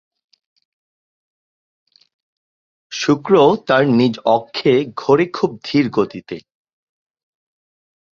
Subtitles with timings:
[2.91, 3.33] শুক্র
[3.67, 6.37] তার নিজ অক্ষে ঘোরে খুব ধীরগতিতে।